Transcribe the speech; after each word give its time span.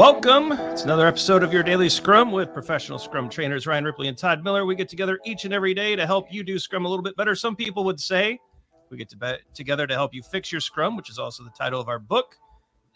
Welcome. 0.00 0.52
It's 0.52 0.84
another 0.84 1.06
episode 1.06 1.42
of 1.42 1.52
your 1.52 1.62
daily 1.62 1.90
Scrum 1.90 2.32
with 2.32 2.54
professional 2.54 2.98
Scrum 2.98 3.28
trainers 3.28 3.66
Ryan 3.66 3.84
Ripley 3.84 4.08
and 4.08 4.16
Todd 4.16 4.42
Miller. 4.42 4.64
We 4.64 4.74
get 4.74 4.88
together 4.88 5.20
each 5.26 5.44
and 5.44 5.52
every 5.52 5.74
day 5.74 5.94
to 5.94 6.06
help 6.06 6.32
you 6.32 6.42
do 6.42 6.58
Scrum 6.58 6.86
a 6.86 6.88
little 6.88 7.02
bit 7.02 7.14
better. 7.18 7.34
Some 7.34 7.54
people 7.54 7.84
would 7.84 8.00
say 8.00 8.38
we 8.88 8.96
get 8.96 9.10
to 9.10 9.18
be- 9.18 9.36
together 9.52 9.86
to 9.86 9.92
help 9.92 10.14
you 10.14 10.22
fix 10.22 10.50
your 10.50 10.62
Scrum, 10.62 10.96
which 10.96 11.10
is 11.10 11.18
also 11.18 11.44
the 11.44 11.50
title 11.50 11.78
of 11.78 11.90
our 11.90 11.98
book 11.98 12.34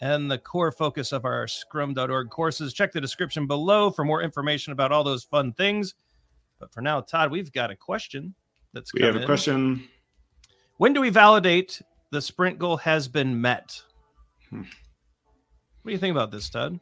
and 0.01 0.30
the 0.30 0.39
core 0.39 0.73
focus 0.73 1.12
of 1.12 1.27
our 1.27 1.46
scrum.org 1.46 2.30
courses. 2.30 2.73
Check 2.73 2.91
the 2.91 3.03
description 3.03 3.46
below 3.46 3.91
for 3.91 4.07
more 4.07 4.23
information 4.23 4.73
about 4.73 4.91
all 4.91 5.05
those 5.05 5.25
fun 5.25 5.52
things. 5.52 5.95
But 6.59 6.73
for 6.73 6.80
now, 6.80 7.02
Todd, 7.02 7.30
we've 7.30 7.52
got 7.52 7.71
a 7.71 7.77
question 7.77 8.34
that's 8.73 8.95
We 8.95 9.02
have 9.02 9.16
a 9.16 9.21
in. 9.21 9.27
question. 9.27 9.91
When 10.79 10.95
do 10.95 11.02
we 11.02 11.11
validate 11.11 11.82
the 12.12 12.23
sprint 12.23 12.59
goal 12.59 12.79
has 12.79 13.09
been 13.09 13.43
met? 13.43 13.79
Hmm. 14.48 14.62
What 15.82 15.91
do 15.91 15.93
you 15.93 15.99
think 15.99 16.13
about 16.13 16.31
this, 16.31 16.49
Todd? 16.49 16.81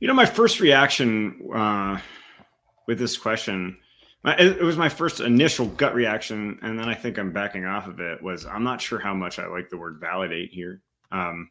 You 0.00 0.08
know, 0.08 0.14
my 0.14 0.26
first 0.26 0.60
reaction 0.60 1.48
uh, 1.54 1.98
with 2.86 2.98
this 2.98 3.16
question, 3.16 3.78
my, 4.22 4.36
it, 4.36 4.60
was 4.62 4.76
my 4.76 4.88
first 4.88 5.20
initial 5.20 5.66
gut 5.66 5.94
reaction, 5.94 6.58
and 6.62 6.78
then 6.78 6.88
I 6.88 6.94
think 6.94 7.18
I'm 7.18 7.32
backing 7.32 7.64
off 7.64 7.86
of 7.86 8.00
it. 8.00 8.22
Was 8.22 8.44
I'm 8.44 8.64
not 8.64 8.80
sure 8.80 8.98
how 8.98 9.14
much 9.14 9.38
I 9.38 9.46
like 9.46 9.70
the 9.70 9.76
word 9.78 9.98
validate 10.00 10.50
here. 10.50 10.82
Um, 11.12 11.50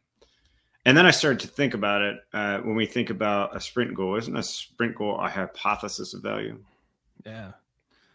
and 0.84 0.96
then 0.96 1.06
I 1.06 1.10
started 1.10 1.40
to 1.40 1.48
think 1.48 1.74
about 1.74 2.02
it. 2.02 2.16
Uh, 2.32 2.58
when 2.58 2.76
we 2.76 2.86
think 2.86 3.10
about 3.10 3.56
a 3.56 3.60
sprint 3.60 3.94
goal, 3.94 4.16
isn't 4.16 4.36
a 4.36 4.42
sprint 4.42 4.94
goal 4.94 5.18
a 5.20 5.28
hypothesis 5.28 6.14
of 6.14 6.22
value? 6.22 6.62
Yeah. 7.24 7.52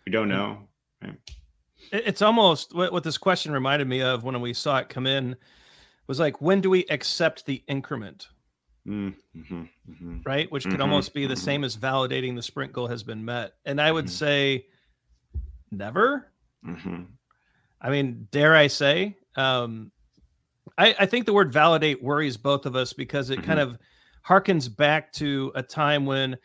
We 0.05 0.11
don't 0.13 0.30
know. 0.30 0.67
It- 1.02 1.17
It's 1.91 2.22
almost 2.22 2.73
what, 2.73 2.94
what 2.94 3.03
this 3.03 3.17
question 3.17 3.52
reminded 3.52 3.88
me 3.89 4.02
of 4.02 4.23
when 4.23 4.39
we 4.39 4.53
saw 4.53 4.77
it 4.77 4.88
come 4.88 5.05
in 5.08 5.35
was 6.08 6.19
like, 6.19 6.39
when 6.39 6.61
do 6.61 6.69
we 6.69 6.85
accept 6.85 7.45
the 7.45 7.63
increment, 7.67 8.30
Mm, 8.88 9.16
mhm, 9.38 9.70
mhm. 9.90 10.25
right? 10.25 10.52
Which 10.52 10.66
could 10.66 10.80
Mhm, 10.80 10.83
almost 10.83 11.14
be 11.14 11.28
the 11.28 11.36
mhm. 11.36 11.39
same 11.39 11.64
as 11.64 11.78
validating 11.78 12.36
the 12.36 12.42
sprint 12.42 12.73
goal 12.73 12.88
has 12.88 13.03
been 13.03 13.23
met. 13.23 13.53
And 13.66 13.80
I 13.80 13.92
would 13.92 14.05
Mhm. 14.05 14.09
say 14.09 14.66
never. 15.72 16.31
Mhm. 16.66 17.08
I 17.80 17.89
mean, 17.89 18.28
dare 18.31 18.55
I 18.55 18.67
say? 18.67 19.17
Um, 19.36 19.92
I, 20.78 20.95
I 21.00 21.05
think 21.05 21.25
the 21.25 21.33
word 21.33 21.52
validate 21.52 22.02
worries 22.02 22.38
both 22.38 22.66
of 22.66 22.75
us 22.75 22.94
because 22.94 23.30
it 23.30 23.44
kind 23.44 23.59
of 23.59 23.78
harkens 24.28 24.73
back 24.73 25.11
to 25.14 25.52
a 25.55 25.64
time 25.64 26.05
when, 26.05 26.38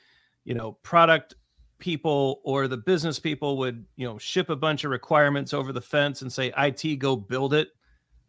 you 0.44 0.55
know, 0.55 0.72
product 0.82 1.34
people 1.78 2.41
or 2.44 2.69
the 2.69 2.77
business 2.77 3.19
people 3.19 3.58
would, 3.58 3.84
you 3.97 4.06
know, 4.06 4.19
ship 4.19 4.48
a 4.48 4.56
bunch 4.56 4.84
of 4.84 4.91
requirements 4.91 5.53
over 5.53 5.72
the 5.72 5.80
fence 5.80 6.22
and 6.22 6.32
say, 6.32 6.53
IT, 6.56 6.97
go 6.98 7.16
build 7.16 7.53
it, 7.53 7.69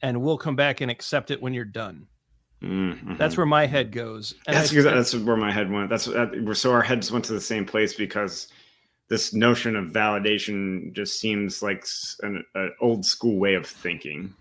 and 0.01 0.21
we'll 0.21 0.37
come 0.37 0.55
back 0.55 0.81
and 0.81 0.91
accept 0.91 1.31
it 1.31 1.41
when 1.41 1.53
you're 1.53 1.63
done. 1.65 2.07
Mm, 2.61 3.17
That's 3.17 3.37
where 3.37 3.45
my 3.45 3.67
head 3.67 3.91
goes. 3.91 4.33
And 4.47 4.55
that's 4.55 4.71
think- 4.71 4.83
that's 4.83 5.13
where 5.13 5.37
my 5.37 5.51
head 5.51 5.71
went. 5.71 5.89
That's 5.89 6.05
that, 6.05 6.53
so 6.55 6.71
our 6.71 6.81
heads 6.81 7.11
went 7.11 7.25
to 7.25 7.33
the 7.33 7.41
same 7.41 7.65
place 7.65 7.93
because 7.93 8.47
this 9.09 9.33
notion 9.33 9.75
of 9.75 9.91
validation 9.91 10.91
just 10.93 11.19
seems 11.19 11.61
like 11.61 11.85
an, 12.23 12.43
an 12.55 12.71
old 12.81 13.05
school 13.05 13.37
way 13.37 13.53
of 13.53 13.65
thinking. 13.65 14.33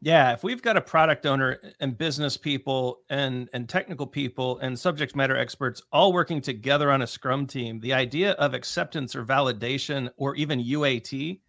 Yeah, 0.00 0.32
if 0.32 0.44
we've 0.44 0.62
got 0.62 0.76
a 0.76 0.80
product 0.80 1.26
owner 1.26 1.58
and 1.80 1.98
business 1.98 2.36
people 2.36 3.00
and 3.10 3.48
and 3.52 3.68
technical 3.68 4.06
people 4.06 4.58
and 4.58 4.78
subject 4.78 5.16
matter 5.16 5.36
experts 5.36 5.82
all 5.90 6.12
working 6.12 6.40
together 6.40 6.92
on 6.92 7.02
a 7.02 7.06
scrum 7.06 7.46
team, 7.46 7.80
the 7.80 7.94
idea 7.94 8.32
of 8.32 8.54
acceptance 8.54 9.16
or 9.16 9.24
validation 9.24 10.10
or 10.16 10.36
even 10.36 10.60
UAT 10.62 11.40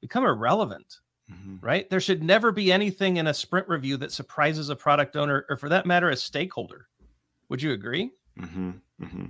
become 0.00 0.24
irrelevant, 0.24 1.00
right? 1.60 1.88
There 1.88 2.00
should 2.00 2.22
never 2.22 2.52
be 2.52 2.72
anything 2.72 3.16
in 3.16 3.26
a 3.26 3.34
sprint 3.34 3.68
review 3.68 3.96
that 3.98 4.12
surprises 4.12 4.68
a 4.68 4.76
product 4.76 5.16
owner 5.16 5.46
or 5.48 5.56
for 5.56 5.68
that 5.68 5.86
matter 5.86 6.10
a 6.10 6.16
stakeholder. 6.16 6.88
Would 7.48 7.62
you 7.62 7.72
agree? 7.72 8.10
Mm-hmm. 8.38 8.70
Mm-hmm. 9.02 9.26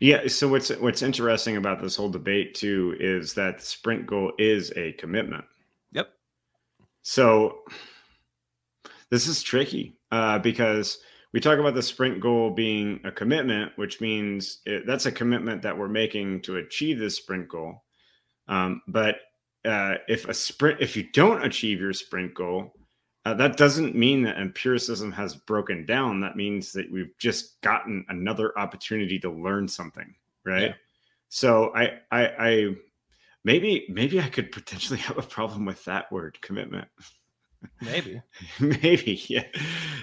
Yeah. 0.00 0.28
So 0.28 0.48
what's 0.48 0.70
what's 0.70 1.02
interesting 1.02 1.56
about 1.56 1.82
this 1.82 1.96
whole 1.96 2.10
debate 2.10 2.54
too 2.54 2.96
is 3.00 3.34
that 3.34 3.58
the 3.58 3.64
sprint 3.64 4.06
goal 4.06 4.32
is 4.38 4.72
a 4.76 4.92
commitment. 4.92 5.44
Yep. 5.92 6.10
So 7.02 7.58
this 9.10 9.26
is 9.26 9.42
tricky 9.42 9.96
uh, 10.12 10.38
because 10.38 10.98
we 11.32 11.40
talk 11.40 11.58
about 11.58 11.74
the 11.74 11.82
sprint 11.82 12.20
goal 12.20 12.50
being 12.50 13.00
a 13.04 13.10
commitment, 13.10 13.72
which 13.76 14.00
means 14.00 14.58
it, 14.64 14.86
that's 14.86 15.06
a 15.06 15.12
commitment 15.12 15.62
that 15.62 15.76
we're 15.76 15.88
making 15.88 16.42
to 16.42 16.56
achieve 16.56 16.98
this 16.98 17.16
sprint 17.16 17.48
goal. 17.48 17.84
Um, 18.46 18.80
but 18.88 19.16
uh, 19.68 19.98
if 20.08 20.26
a 20.26 20.34
sprint, 20.34 20.80
if 20.80 20.96
you 20.96 21.04
don't 21.12 21.44
achieve 21.44 21.80
your 21.80 21.92
sprint 21.92 22.34
goal, 22.34 22.72
uh, 23.24 23.34
that 23.34 23.58
doesn't 23.58 23.94
mean 23.94 24.22
that 24.22 24.38
empiricism 24.38 25.12
has 25.12 25.34
broken 25.34 25.84
down. 25.84 26.20
That 26.20 26.36
means 26.36 26.72
that 26.72 26.90
we've 26.90 27.12
just 27.18 27.60
gotten 27.60 28.04
another 28.08 28.58
opportunity 28.58 29.18
to 29.20 29.30
learn 29.30 29.68
something, 29.68 30.14
right? 30.44 30.62
Yeah. 30.62 30.74
So 31.28 31.74
I, 31.74 31.98
I, 32.10 32.26
I, 32.38 32.74
maybe, 33.44 33.86
maybe 33.90 34.18
I 34.18 34.28
could 34.28 34.50
potentially 34.50 34.98
have 35.00 35.18
a 35.18 35.22
problem 35.22 35.66
with 35.66 35.84
that 35.84 36.10
word, 36.10 36.38
commitment. 36.40 36.88
Maybe. 37.82 38.22
maybe, 38.60 39.20
yeah, 39.28 39.44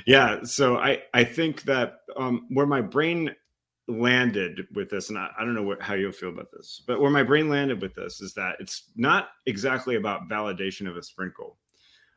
yeah. 0.06 0.44
So 0.44 0.78
I, 0.78 1.02
I 1.14 1.24
think 1.24 1.64
that 1.64 2.02
um, 2.18 2.46
where 2.50 2.68
my 2.68 2.82
brain 2.82 3.34
landed 3.88 4.68
with 4.74 4.90
this, 4.90 5.10
and 5.10 5.18
I, 5.18 5.30
I 5.38 5.46
don't 5.46 5.54
know 5.54 5.64
what, 5.64 5.82
how 5.82 5.94
you'll 5.94 6.12
feel 6.12 6.30
about 6.30 6.52
this, 6.52 6.82
but 6.86 7.00
where 7.00 7.12
my 7.12 7.24
brain 7.24 7.50
landed 7.50 7.82
with 7.82 7.94
this 7.94 8.22
is 8.22 8.34
that 8.34 8.56
it's 8.60 8.90
not 8.96 9.30
exactly 9.46 9.96
about 9.96 10.30
validation 10.30 10.90
of 10.90 10.98
a 10.98 11.04
sprint 11.04 11.34
goal. 11.36 11.58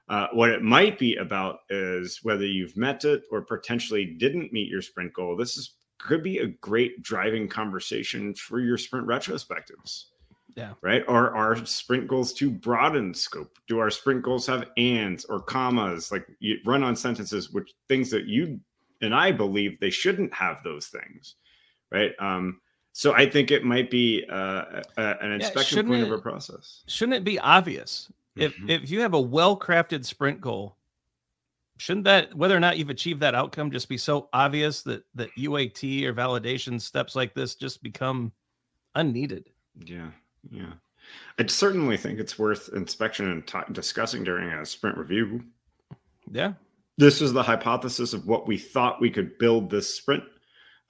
Uh, 0.09 0.29
what 0.33 0.51
it 0.51 0.63
might 0.63 0.99
be 0.99 1.17
about 1.17 1.61
is 1.69 2.21
whether 2.23 2.47
you've 2.47 2.77
met 2.77 3.05
it 3.05 3.23
or 3.31 3.43
potentially 3.43 4.17
didn't 4.19 4.53
meet 4.53 4.69
your 4.69 4.81
sprint 4.81 5.13
goal. 5.13 5.37
This 5.37 5.59
is 5.59 5.75
could 5.99 6.23
be 6.23 6.39
a 6.39 6.47
great 6.47 7.03
driving 7.03 7.49
conversation 7.49 8.33
for 8.35 8.61
your 8.61 8.79
sprint 8.79 9.07
retrospectives. 9.07 10.05
Yeah. 10.57 10.75
Right. 10.81 11.05
Are 11.09 11.35
our 11.37 11.65
sprint 11.67 12.09
goals 12.09 12.33
too 12.33 12.51
broad 12.51 12.97
in 12.97 13.13
scope? 13.13 13.59
Do 13.67 13.79
our 13.81 13.91
sprint 13.91 14.23
goals 14.23 14.47
have 14.47 14.71
ands 14.77 15.25
or 15.25 15.41
commas, 15.41 16.11
like 16.11 16.27
you 16.41 16.59
run 16.65 16.83
on 16.83 16.97
sentences, 16.97 17.51
which 17.51 17.75
things 17.89 18.11
that 18.11 18.27
you 18.27 18.59
and 19.01 19.15
I 19.15 19.31
believe 19.31 19.79
they 19.79 19.91
shouldn't 19.91 20.35
have 20.35 20.63
those 20.65 20.89
things. 20.89 21.37
Right. 21.91 22.13
Um, 22.19 22.61
so 22.93 23.15
I 23.15 23.29
think 23.31 23.51
it 23.51 23.65
might 23.65 23.91
be 23.91 24.25
uh, 24.31 24.83
a, 24.97 25.17
an 25.23 25.33
inspection 25.33 25.77
shouldn't 25.77 25.89
point 25.95 26.03
of 26.03 26.13
it- 26.13 26.19
a 26.19 26.23
process. 26.23 26.83
Shouldn't 26.87 27.17
it 27.17 27.25
be 27.25 27.39
obvious? 27.39 28.11
If 28.37 28.55
Mhm. 28.57 28.71
if 28.71 28.91
you 28.91 29.01
have 29.01 29.15
a 29.15 29.21
well-crafted 29.21 30.05
sprint 30.05 30.41
goal, 30.41 30.77
shouldn't 31.77 32.05
that 32.05 32.35
whether 32.35 32.57
or 32.57 32.61
not 32.61 32.77
you've 32.79 32.91
achieved 32.91 33.21
that 33.21 33.35
outcome 33.35 33.71
just 33.71 33.89
be 33.89 33.97
so 33.99 34.29
obvious 34.33 34.83
that 34.83 35.05
that 35.15 35.31
UAT 35.37 36.05
or 36.07 36.13
validation 36.15 36.81
steps 36.81 37.17
like 37.17 37.35
this 37.35 37.55
just 37.55 37.83
become 37.83 38.33
unneeded? 38.95 39.51
Yeah, 39.85 40.11
yeah. 40.51 40.73
I 41.39 41.47
certainly 41.47 41.97
think 41.97 42.19
it's 42.21 42.39
worth 42.39 42.69
inspection 42.75 43.31
and 43.31 43.47
ta- 43.47 43.65
discussing 43.73 44.25
during 44.25 44.51
a 44.51 44.67
sprint 44.67 44.99
review. 44.99 45.43
Yeah. 46.31 46.53
This 46.99 47.21
was 47.21 47.33
the 47.33 47.43
hypothesis 47.43 48.13
of 48.13 48.27
what 48.27 48.47
we 48.47 48.59
thought 48.59 49.01
we 49.01 49.09
could 49.11 49.39
build 49.39 49.71
this 49.71 49.95
sprint. 49.95 50.25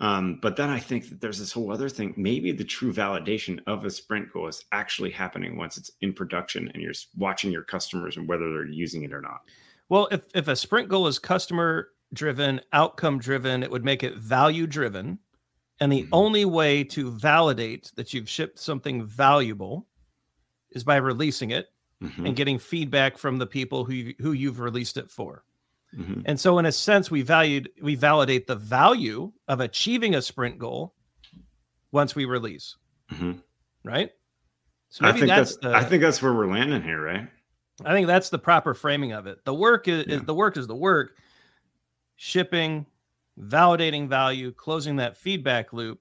Um, 0.00 0.38
but 0.41 0.56
then 0.56 0.70
I 0.70 0.78
think 0.78 1.09
that 1.09 1.20
there's 1.20 1.38
this 1.41 1.53
whole 1.53 1.72
other 1.72 1.88
thing. 1.88 2.14
Maybe 2.16 2.53
the 2.53 2.64
true 2.64 2.92
validation 2.92 3.60
of 3.66 3.84
a 3.84 3.91
sprint 3.91 4.32
goal 4.32 4.47
is 4.47 4.64
actually 4.72 5.10
happening 5.10 5.56
once 5.56 5.76
it's 5.76 5.91
in 6.00 6.12
production 6.12 6.69
and 6.72 6.82
you're 6.82 6.92
watching 7.16 7.50
your 7.50 7.64
customers 7.64 8.16
and 8.16 8.28
whether 8.28 8.44
they're 8.53 8.66
using 8.66 9.03
it 9.03 9.12
or 9.12 9.20
not. 9.20 9.41
Well, 9.88 10.09
if 10.10 10.25
if 10.34 10.48
a 10.48 10.56
sprint 10.56 10.88
goal 10.88 11.06
is 11.06 11.19
customer 11.19 11.91
driven, 12.12 12.60
outcome 12.72 13.19
driven, 13.19 13.62
it 13.62 13.70
would 13.70 13.84
make 13.84 14.03
it 14.03 14.16
value 14.16 14.66
driven. 14.66 15.19
And 15.81 15.92
the 15.92 16.06
Mhm. 16.06 16.12
only 16.12 16.44
way 16.44 16.84
to 16.84 17.10
validate 17.12 17.92
that 17.97 18.15
you've 18.15 18.28
shipped 18.28 18.59
something 18.59 19.06
valuable 19.06 19.88
is 20.70 20.84
by 20.84 20.97
releasing 20.97 21.50
it 21.53 21.69
Mhm, 22.00 22.25
and 22.25 22.36
getting 22.36 22.59
feedback 22.59 23.19
from 23.19 23.38
the 23.38 23.47
people 23.47 23.84
who 23.86 23.94
you, 23.94 24.15
who 24.20 24.32
you've 24.32 24.60
released 24.60 24.97
it 24.98 25.10
for. 25.10 25.44
Mhm. 25.97 26.22
And 26.26 26.38
so 26.38 26.59
in 26.59 26.66
a 26.66 26.72
sense 26.72 27.10
we 27.10 27.22
valued 27.22 27.71
we 27.83 27.95
validate 27.95 28.47
the 28.47 28.57
value 28.57 29.33
of 29.48 29.60
achieving 29.60 30.15
a 30.15 30.22
sprint 30.22 30.59
goal 30.59 30.95
once 31.92 32.15
we 32.15 32.24
release, 32.24 32.77
Mhm. 33.13 33.42
right? 33.84 34.10
So 34.91 35.07
I 35.07 35.13
think 35.13 35.27
that's, 35.28 35.57
that's, 35.57 35.63
the 35.63 35.74
I 35.74 35.84
think 35.84 36.03
that's 36.03 36.21
where 36.22 36.33
we're 36.33 36.47
landing 36.51 36.83
here, 36.83 37.01
right? 37.03 37.28
I 37.84 37.92
think 37.92 38.07
that's 38.07 38.28
the 38.30 38.39
proper 38.39 38.74
framing 38.74 39.13
of 39.13 39.27
it. 39.27 39.45
The 39.45 39.54
work 39.54 39.86
is, 39.89 40.04
Yeah. 40.07 40.16
is 40.16 40.22
the 40.22 40.34
work 40.34 40.57
is 40.57 40.66
the 40.66 40.74
work. 40.77 41.16
Shipping, 42.16 42.86
validating 43.39 44.09
value, 44.09 44.51
closing 44.53 44.97
that 44.97 45.16
feedback 45.16 45.72
loop 45.72 46.01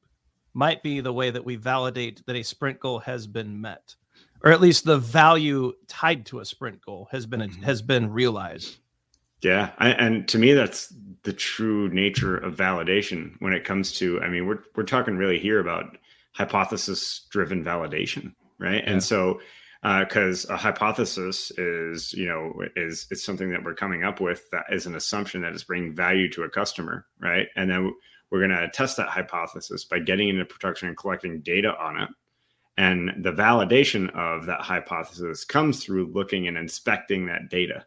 might 0.54 0.82
be 0.82 1.02
the 1.02 1.14
way 1.14 1.30
that 1.30 1.46
we 1.46 1.56
validate 1.56 2.26
that 2.26 2.36
a 2.36 2.44
sprint 2.44 2.80
goal 2.80 2.98
has 3.00 3.28
been 3.28 3.62
met, 3.62 3.96
or 4.44 4.52
at 4.52 4.60
least 4.60 4.86
the 4.86 4.98
value 4.98 5.72
tied 5.88 6.26
to 6.26 6.40
a 6.40 6.46
sprint 6.46 6.82
goal 6.82 7.08
has 7.12 7.26
been 7.28 7.42
Mhm. 7.42 7.64
has 7.64 7.82
been 7.82 8.10
realized. 8.10 8.80
Yeah, 9.42 9.72
I, 9.78 9.90
and 9.90 10.28
to 10.30 10.38
me, 10.38 10.54
that's 10.54 10.94
the 11.24 11.34
true 11.34 11.90
nature 11.90 12.38
of 12.38 12.56
validation 12.56 13.34
when 13.40 13.54
it 13.54 13.66
comes 13.66 13.92
to. 14.00 14.20
I 14.22 14.30
mean, 14.30 14.48
we're 14.48 14.64
we're 14.76 14.84
talking 14.84 15.18
really 15.18 15.40
here 15.40 15.60
about 15.60 15.98
hypothesis 16.34 17.28
driven 17.30 17.64
validation, 17.64 18.34
right? 18.60 18.84
Yeah. 18.84 18.92
And 18.92 19.04
so 19.04 19.40
because 20.00 20.50
uh, 20.50 20.54
a 20.54 20.58
hypothesis 20.58 21.52
is 21.52 22.14
you 22.14 22.28
know 22.28 22.54
is 22.76 23.08
it's 23.12 23.24
something 23.24 23.52
that 23.52 23.64
we're 23.64 23.76
coming 23.76 24.04
up 24.04 24.20
with 24.20 24.50
that 24.52 24.66
is 24.72 24.86
an 24.86 24.96
assumption 24.96 25.42
that 25.42 25.54
is 25.54 25.64
bringing 25.64 25.96
value 25.96 26.30
to 26.32 26.44
a 26.44 26.50
customer 26.50 27.06
right 27.20 27.48
and 27.56 27.70
then 27.70 27.94
we're 28.30 28.46
going 28.46 28.50
to 28.50 28.70
test 28.74 28.98
that 28.98 29.08
hypothesis 29.08 29.86
by 29.86 30.00
getting 30.00 30.30
into 30.30 30.44
production 30.46 30.88
and 30.88 30.98
collecting 30.98 31.42
data 31.42 31.74
on 31.80 32.00
it 32.00 32.10
and 32.78 33.12
the 33.24 33.32
validation 33.32 34.10
of 34.16 34.46
that 34.46 34.62
hypothesis 34.62 35.46
comes 35.46 35.84
through 35.84 36.12
looking 36.12 36.48
and 36.48 36.58
inspecting 36.58 37.28
that 37.28 37.50
data 37.50 37.86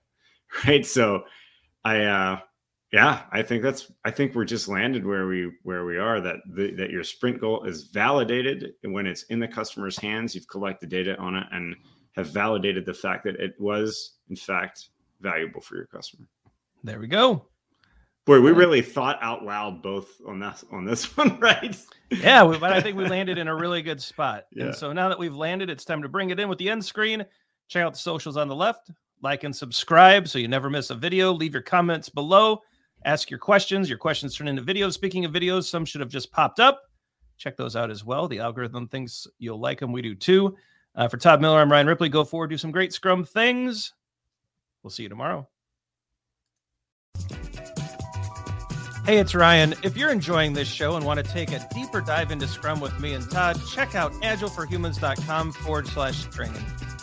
right? 0.66 0.84
So 0.84 1.24
i 1.84 2.04
uh 2.04 2.38
yeah 2.92 3.22
i 3.32 3.42
think 3.42 3.62
that's 3.62 3.90
i 4.04 4.10
think 4.10 4.34
we're 4.34 4.44
just 4.44 4.68
landed 4.68 5.06
where 5.06 5.26
we 5.26 5.50
where 5.62 5.84
we 5.84 5.96
are 5.96 6.20
that 6.20 6.36
the, 6.54 6.72
that 6.72 6.90
your 6.90 7.04
sprint 7.04 7.40
goal 7.40 7.64
is 7.64 7.84
validated 7.84 8.72
when 8.82 9.06
it's 9.06 9.22
in 9.24 9.38
the 9.38 9.48
customer's 9.48 9.96
hands. 9.98 10.34
You've 10.34 10.48
collected 10.48 10.88
data 10.88 11.16
on 11.18 11.36
it 11.36 11.46
and 11.52 11.76
have 12.12 12.28
validated 12.28 12.84
the 12.84 12.94
fact 12.94 13.24
that 13.24 13.36
it 13.36 13.54
was 13.58 14.16
in 14.28 14.36
fact 14.36 14.88
valuable 15.20 15.60
for 15.60 15.76
your 15.76 15.86
customer. 15.86 16.26
There 16.82 16.98
we 16.98 17.06
go. 17.06 17.46
Boy 18.26 18.40
we 18.40 18.50
really 18.52 18.82
thought 18.82 19.18
out 19.22 19.44
loud 19.44 19.82
both 19.82 20.08
on 20.26 20.38
this 20.38 20.64
on 20.70 20.84
this 20.84 21.16
one 21.16 21.38
right? 21.40 21.76
Yeah 22.10 22.44
but 22.44 22.72
i 22.72 22.80
think 22.80 22.96
we 22.96 23.08
landed 23.08 23.38
in 23.38 23.48
a 23.48 23.54
really 23.54 23.82
good 23.82 24.02
spot. 24.02 24.46
Yeah. 24.52 24.66
and 24.66 24.74
so 24.74 24.92
now 24.92 25.08
that 25.08 25.18
we've 25.18 25.34
landed 25.34 25.70
it's 25.70 25.84
time 25.84 26.02
to 26.02 26.08
bring 26.08 26.30
it 26.30 26.40
in 26.40 26.48
with 26.48 26.58
the 26.58 26.68
end 26.68 26.84
screen. 26.84 27.24
Check 27.68 27.84
out 27.84 27.92
the 27.92 28.00
socials 28.00 28.36
on 28.36 28.48
the 28.48 28.56
left 28.56 28.90
like 29.22 29.44
and 29.44 29.54
subscribe 29.54 30.28
so 30.28 30.38
you 30.38 30.48
never 30.48 30.70
miss 30.70 30.90
a 30.90 30.94
video 30.94 31.32
leave 31.32 31.52
your 31.52 31.62
comments 31.62 32.08
below 32.08 32.60
ask 33.04 33.30
your 33.30 33.38
questions. 33.38 33.88
Your 33.88 33.98
questions 33.98 34.36
turn 34.36 34.48
into 34.48 34.62
videos. 34.62 34.92
Speaking 34.92 35.24
of 35.24 35.32
videos, 35.32 35.64
some 35.64 35.84
should 35.84 36.00
have 36.00 36.10
just 36.10 36.32
popped 36.32 36.60
up. 36.60 36.82
Check 37.36 37.56
those 37.56 37.76
out 37.76 37.90
as 37.90 38.04
well. 38.04 38.28
The 38.28 38.40
algorithm 38.40 38.88
thinks 38.88 39.26
you'll 39.38 39.60
like 39.60 39.80
them. 39.80 39.92
We 39.92 40.02
do 40.02 40.14
too. 40.14 40.56
Uh, 40.94 41.08
for 41.08 41.16
Todd 41.16 41.40
Miller, 41.40 41.60
I'm 41.60 41.70
Ryan 41.70 41.86
Ripley. 41.86 42.08
Go 42.08 42.24
forward, 42.24 42.48
do 42.48 42.58
some 42.58 42.72
great 42.72 42.92
Scrum 42.92 43.24
things. 43.24 43.94
We'll 44.82 44.90
see 44.90 45.04
you 45.04 45.08
tomorrow. 45.08 45.48
Hey, 49.06 49.18
it's 49.18 49.34
Ryan. 49.34 49.74
If 49.82 49.96
you're 49.96 50.10
enjoying 50.10 50.52
this 50.52 50.68
show 50.68 50.96
and 50.96 51.06
want 51.06 51.24
to 51.24 51.32
take 51.32 51.52
a 51.52 51.66
deeper 51.72 52.00
dive 52.00 52.30
into 52.30 52.46
Scrum 52.46 52.80
with 52.80 52.98
me 53.00 53.14
and 53.14 53.28
Todd, 53.30 53.58
check 53.72 53.94
out 53.94 54.12
agileforhumans.com 54.14 55.52
forward 55.52 55.86
slash 55.88 56.24
training. 56.26 56.64